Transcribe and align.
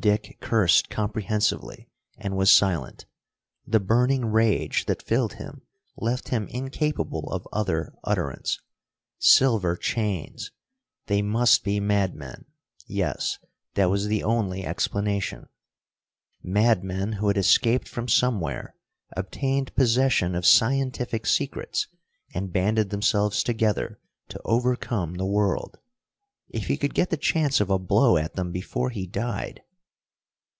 Dick 0.00 0.38
cursed 0.40 0.90
comprehensively 0.90 1.90
and 2.16 2.36
was 2.36 2.52
silent. 2.52 3.06
The 3.66 3.80
burning 3.80 4.26
rage 4.26 4.86
that 4.86 5.02
filled 5.02 5.32
him 5.32 5.62
left 5.96 6.28
him 6.28 6.46
incapable 6.52 7.28
of 7.32 7.48
other 7.52 7.92
utterance. 8.04 8.60
Silver 9.18 9.74
chains! 9.74 10.52
They 11.06 11.20
must 11.20 11.64
be 11.64 11.80
madmen 11.80 12.44
yes, 12.86 13.40
that 13.74 13.86
was 13.90 14.06
the 14.06 14.22
only 14.22 14.64
explanation. 14.64 15.48
Madmen 16.44 17.14
who 17.14 17.26
had 17.26 17.36
escaped 17.36 17.88
from 17.88 18.06
somewhere, 18.06 18.76
obtained 19.16 19.74
possession 19.74 20.36
of 20.36 20.46
scientific 20.46 21.26
secrets, 21.26 21.88
and 22.32 22.52
banded 22.52 22.90
themselves 22.90 23.42
together 23.42 23.98
to 24.28 24.40
overcome 24.44 25.14
the 25.14 25.26
world. 25.26 25.76
If 26.48 26.68
he 26.68 26.76
could 26.76 26.94
get 26.94 27.10
the 27.10 27.16
chance 27.16 27.60
of 27.60 27.68
a 27.68 27.80
blow 27.80 28.16
at 28.16 28.34
them 28.34 28.52
before 28.52 28.90
he 28.90 29.04
died! 29.04 29.64